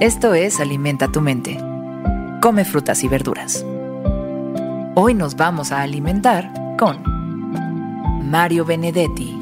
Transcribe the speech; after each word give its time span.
Esto 0.00 0.34
es 0.34 0.58
Alimenta 0.58 1.06
tu 1.06 1.20
mente. 1.20 1.56
Come 2.42 2.64
frutas 2.64 3.04
y 3.04 3.08
verduras. 3.08 3.64
Hoy 4.96 5.14
nos 5.14 5.36
vamos 5.36 5.70
a 5.70 5.82
alimentar 5.82 6.52
con 6.76 6.98
Mario 8.28 8.64
Benedetti. 8.64 9.40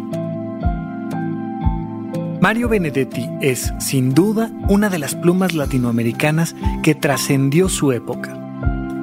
Mario 2.42 2.68
Benedetti 2.68 3.30
es, 3.40 3.72
sin 3.78 4.12
duda, 4.12 4.50
una 4.68 4.90
de 4.90 4.98
las 4.98 5.14
plumas 5.14 5.54
latinoamericanas 5.54 6.54
que 6.82 6.94
trascendió 6.94 7.70
su 7.70 7.90
época. 7.92 8.32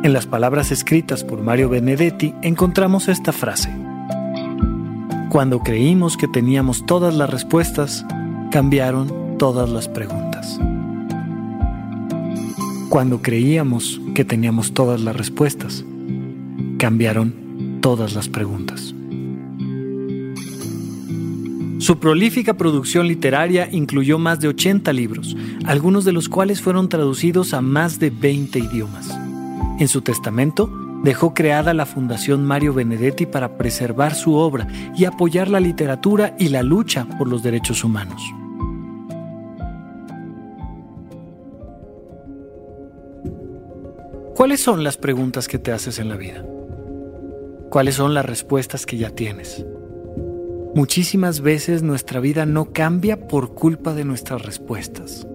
En 0.03 0.13
las 0.13 0.27
palabras 0.27 0.71
escritas 0.71 1.23
por 1.23 1.41
Mario 1.41 1.67
Benedetti 1.67 2.35
encontramos 2.43 3.07
esta 3.07 3.31
frase. 3.31 3.75
Cuando 5.29 5.61
creímos 5.61 6.15
que 6.15 6.27
teníamos 6.27 6.85
todas 6.85 7.15
las 7.15 7.31
respuestas, 7.31 8.05
cambiaron 8.51 9.37
todas 9.39 9.67
las 9.67 9.87
preguntas. 9.87 10.59
Cuando 12.89 13.21
creíamos 13.21 14.01
que 14.15 14.25
teníamos 14.25 14.73
todas 14.73 14.99
las 15.01 15.15
respuestas, 15.15 15.85
cambiaron 16.79 17.79
todas 17.81 18.15
las 18.15 18.29
preguntas. 18.29 18.95
Su 21.77 21.99
prolífica 21.99 22.55
producción 22.55 23.07
literaria 23.07 23.69
incluyó 23.71 24.17
más 24.17 24.39
de 24.39 24.47
80 24.47 24.91
libros, 24.91 25.37
algunos 25.65 26.03
de 26.03 26.13
los 26.13 26.29
cuales 26.29 26.61
fueron 26.61 26.89
traducidos 26.89 27.53
a 27.53 27.61
más 27.61 27.99
de 27.99 28.09
20 28.09 28.57
idiomas. 28.57 29.07
En 29.79 29.87
su 29.87 30.01
testamento, 30.01 30.71
dejó 31.03 31.35
creada 31.35 31.75
la 31.75 31.85
Fundación 31.85 32.43
Mario 32.43 32.73
Benedetti 32.73 33.27
para 33.27 33.55
preservar 33.55 34.15
su 34.15 34.33
obra 34.33 34.67
y 34.97 35.05
apoyar 35.05 35.47
la 35.47 35.59
literatura 35.59 36.35
y 36.39 36.49
la 36.49 36.63
lucha 36.63 37.05
por 37.19 37.27
los 37.27 37.43
derechos 37.43 37.83
humanos. 37.83 38.21
¿Cuáles 44.39 44.61
son 44.61 44.85
las 44.85 44.95
preguntas 44.95 45.49
que 45.49 45.59
te 45.59 45.73
haces 45.73 45.99
en 45.99 46.07
la 46.07 46.15
vida? 46.15 46.45
¿Cuáles 47.69 47.95
son 47.95 48.13
las 48.13 48.25
respuestas 48.25 48.85
que 48.85 48.95
ya 48.95 49.09
tienes? 49.09 49.65
Muchísimas 50.73 51.41
veces 51.41 51.83
nuestra 51.83 52.21
vida 52.21 52.45
no 52.45 52.71
cambia 52.71 53.27
por 53.27 53.53
culpa 53.53 53.93
de 53.93 54.05
nuestras 54.05 54.45
respuestas, 54.45 55.27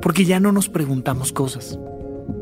porque 0.00 0.24
ya 0.24 0.40
no 0.40 0.50
nos 0.50 0.68
preguntamos 0.68 1.30
cosas. 1.30 1.78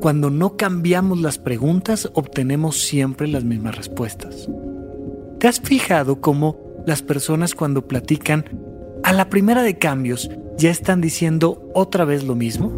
Cuando 0.01 0.31
no 0.31 0.57
cambiamos 0.57 1.21
las 1.21 1.37
preguntas, 1.37 2.11
obtenemos 2.15 2.81
siempre 2.81 3.29
las 3.29 3.45
mismas 3.45 3.77
respuestas. 3.77 4.49
¿Te 5.39 5.49
has 5.49 5.61
fijado 5.61 6.23
cómo 6.23 6.83
las 6.87 7.03
personas 7.03 7.55
cuando 7.55 7.87
platican, 7.87 8.47
a 9.03 9.13
la 9.13 9.29
primera 9.29 9.63
de 9.63 9.77
cambios, 9.77 10.31
ya 10.57 10.71
están 10.71 11.03
diciendo 11.03 11.71
otra 11.75 12.07
vez 12.07 12.25
lo 12.25 12.37
mismo? 12.37 12.73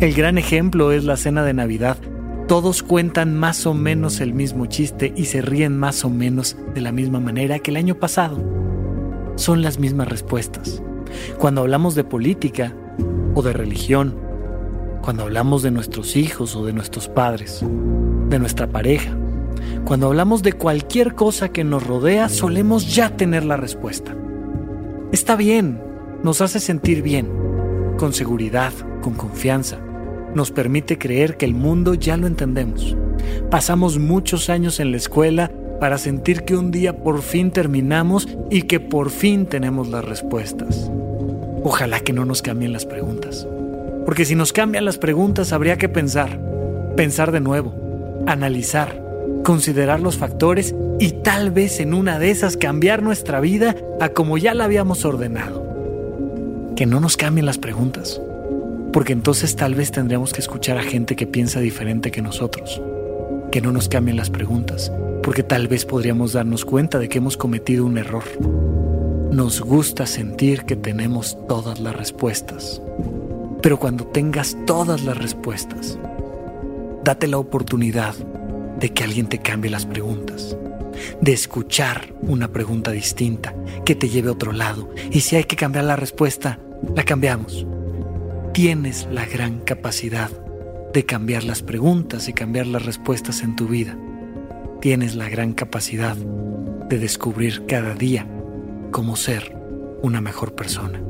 El 0.00 0.12
gran 0.12 0.36
ejemplo 0.36 0.92
es 0.92 1.04
la 1.04 1.16
cena 1.16 1.42
de 1.42 1.54
Navidad, 1.54 1.96
todos 2.50 2.82
cuentan 2.82 3.38
más 3.38 3.64
o 3.64 3.74
menos 3.74 4.20
el 4.20 4.34
mismo 4.34 4.66
chiste 4.66 5.12
y 5.14 5.26
se 5.26 5.40
ríen 5.40 5.78
más 5.78 6.04
o 6.04 6.10
menos 6.10 6.56
de 6.74 6.80
la 6.80 6.90
misma 6.90 7.20
manera 7.20 7.60
que 7.60 7.70
el 7.70 7.76
año 7.76 7.94
pasado. 7.94 8.42
Son 9.36 9.62
las 9.62 9.78
mismas 9.78 10.08
respuestas. 10.08 10.82
Cuando 11.38 11.60
hablamos 11.60 11.94
de 11.94 12.02
política 12.02 12.74
o 13.36 13.42
de 13.42 13.52
religión, 13.52 14.16
cuando 15.00 15.22
hablamos 15.22 15.62
de 15.62 15.70
nuestros 15.70 16.16
hijos 16.16 16.56
o 16.56 16.66
de 16.66 16.72
nuestros 16.72 17.06
padres, 17.06 17.64
de 18.28 18.38
nuestra 18.40 18.66
pareja, 18.66 19.16
cuando 19.84 20.08
hablamos 20.08 20.42
de 20.42 20.52
cualquier 20.52 21.14
cosa 21.14 21.50
que 21.50 21.62
nos 21.62 21.86
rodea, 21.86 22.28
solemos 22.28 22.92
ya 22.92 23.16
tener 23.16 23.44
la 23.44 23.58
respuesta. 23.58 24.16
Está 25.12 25.36
bien, 25.36 25.80
nos 26.24 26.40
hace 26.40 26.58
sentir 26.58 27.02
bien, 27.02 27.28
con 27.96 28.12
seguridad, 28.12 28.72
con 29.02 29.14
confianza 29.14 29.78
nos 30.34 30.50
permite 30.50 30.98
creer 30.98 31.36
que 31.36 31.46
el 31.46 31.54
mundo 31.54 31.94
ya 31.94 32.16
lo 32.16 32.26
entendemos. 32.26 32.96
Pasamos 33.50 33.98
muchos 33.98 34.48
años 34.48 34.80
en 34.80 34.90
la 34.92 34.96
escuela 34.96 35.50
para 35.80 35.98
sentir 35.98 36.44
que 36.44 36.56
un 36.56 36.70
día 36.70 36.98
por 36.98 37.22
fin 37.22 37.50
terminamos 37.50 38.28
y 38.50 38.62
que 38.62 38.80
por 38.80 39.10
fin 39.10 39.46
tenemos 39.46 39.88
las 39.88 40.04
respuestas. 40.04 40.90
Ojalá 41.64 42.00
que 42.00 42.12
no 42.12 42.24
nos 42.24 42.42
cambien 42.42 42.72
las 42.72 42.86
preguntas. 42.86 43.46
Porque 44.04 44.24
si 44.24 44.34
nos 44.34 44.52
cambian 44.52 44.84
las 44.84 44.98
preguntas 44.98 45.52
habría 45.52 45.78
que 45.78 45.88
pensar, 45.88 46.40
pensar 46.96 47.32
de 47.32 47.40
nuevo, 47.40 47.74
analizar, 48.26 49.02
considerar 49.44 50.00
los 50.00 50.16
factores 50.16 50.74
y 50.98 51.12
tal 51.12 51.50
vez 51.50 51.80
en 51.80 51.94
una 51.94 52.18
de 52.18 52.30
esas 52.30 52.56
cambiar 52.56 53.02
nuestra 53.02 53.40
vida 53.40 53.74
a 54.00 54.10
como 54.10 54.38
ya 54.38 54.54
la 54.54 54.64
habíamos 54.64 55.04
ordenado. 55.04 55.66
Que 56.76 56.86
no 56.86 57.00
nos 57.00 57.16
cambien 57.16 57.46
las 57.46 57.58
preguntas 57.58 58.20
porque 58.92 59.12
entonces 59.12 59.54
tal 59.56 59.74
vez 59.74 59.92
tendríamos 59.92 60.32
que 60.32 60.40
escuchar 60.40 60.76
a 60.76 60.82
gente 60.82 61.16
que 61.16 61.26
piensa 61.26 61.60
diferente 61.60 62.10
que 62.10 62.22
nosotros, 62.22 62.82
que 63.52 63.60
no 63.60 63.72
nos 63.72 63.88
cambien 63.88 64.16
las 64.16 64.30
preguntas, 64.30 64.92
porque 65.22 65.42
tal 65.42 65.68
vez 65.68 65.84
podríamos 65.84 66.32
darnos 66.32 66.64
cuenta 66.64 66.98
de 66.98 67.08
que 67.08 67.18
hemos 67.18 67.36
cometido 67.36 67.84
un 67.84 67.98
error. 67.98 68.24
Nos 69.30 69.60
gusta 69.60 70.06
sentir 70.06 70.64
que 70.64 70.74
tenemos 70.74 71.38
todas 71.46 71.78
las 71.78 71.94
respuestas, 71.94 72.82
pero 73.62 73.78
cuando 73.78 74.06
tengas 74.06 74.56
todas 74.66 75.04
las 75.04 75.16
respuestas, 75.16 75.98
date 77.04 77.28
la 77.28 77.38
oportunidad 77.38 78.14
de 78.80 78.92
que 78.92 79.04
alguien 79.04 79.28
te 79.28 79.38
cambie 79.38 79.70
las 79.70 79.86
preguntas, 79.86 80.56
de 81.20 81.32
escuchar 81.32 82.12
una 82.22 82.48
pregunta 82.48 82.90
distinta 82.90 83.54
que 83.84 83.94
te 83.94 84.08
lleve 84.08 84.30
a 84.30 84.32
otro 84.32 84.52
lado, 84.52 84.90
y 85.12 85.20
si 85.20 85.36
hay 85.36 85.44
que 85.44 85.56
cambiar 85.56 85.84
la 85.84 85.96
respuesta, 85.96 86.58
la 86.96 87.04
cambiamos 87.04 87.66
tienes 88.52 89.06
la 89.10 89.26
gran 89.26 89.60
capacidad 89.60 90.30
de 90.92 91.04
cambiar 91.04 91.44
las 91.44 91.62
preguntas 91.62 92.28
y 92.28 92.32
cambiar 92.32 92.66
las 92.66 92.84
respuestas 92.84 93.42
en 93.42 93.54
tu 93.56 93.68
vida. 93.68 93.96
Tienes 94.80 95.14
la 95.14 95.28
gran 95.28 95.52
capacidad 95.52 96.16
de 96.16 96.98
descubrir 96.98 97.66
cada 97.66 97.94
día 97.94 98.26
cómo 98.90 99.14
ser 99.14 99.56
una 100.02 100.20
mejor 100.20 100.54
persona. 100.54 101.00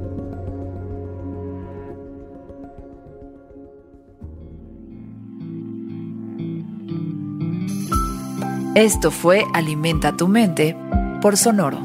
Esto 8.74 9.10
fue 9.10 9.44
Alimenta 9.52 10.16
tu 10.16 10.28
mente 10.28 10.76
por 11.20 11.36
Sonoro. 11.36 11.78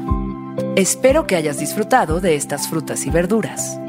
Espero 0.76 1.26
que 1.26 1.36
hayas 1.36 1.58
disfrutado 1.58 2.20
de 2.20 2.36
estas 2.36 2.68
frutas 2.68 3.06
y 3.06 3.10
verduras. 3.10 3.80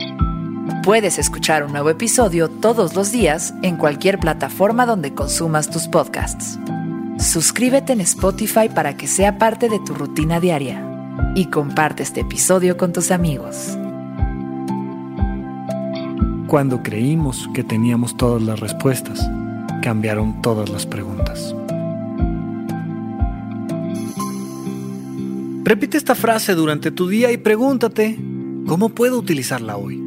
Puedes 0.87 1.19
escuchar 1.19 1.65
un 1.65 1.73
nuevo 1.73 1.89
episodio 1.89 2.47
todos 2.47 2.95
los 2.95 3.11
días 3.11 3.53
en 3.61 3.75
cualquier 3.75 4.19
plataforma 4.19 4.85
donde 4.85 5.13
consumas 5.13 5.69
tus 5.69 5.85
podcasts. 5.89 6.57
Suscríbete 7.19 7.91
en 7.91 7.99
Spotify 7.99 8.69
para 8.73 8.95
que 8.95 9.05
sea 9.05 9.37
parte 9.37 9.67
de 9.67 9.79
tu 9.79 9.93
rutina 9.93 10.39
diaria 10.39 10.81
y 11.35 11.47
comparte 11.47 12.03
este 12.03 12.21
episodio 12.21 12.77
con 12.77 12.93
tus 12.93 13.11
amigos. 13.11 13.77
Cuando 16.47 16.81
creímos 16.81 17.49
que 17.53 17.65
teníamos 17.65 18.15
todas 18.15 18.41
las 18.41 18.61
respuestas, 18.61 19.29
cambiaron 19.83 20.41
todas 20.41 20.69
las 20.69 20.85
preguntas. 20.85 21.53
Repite 25.65 25.97
esta 25.97 26.15
frase 26.15 26.55
durante 26.55 26.91
tu 26.91 27.09
día 27.09 27.29
y 27.33 27.35
pregúntate, 27.35 28.17
¿cómo 28.65 28.87
puedo 28.87 29.19
utilizarla 29.19 29.75
hoy? 29.75 30.06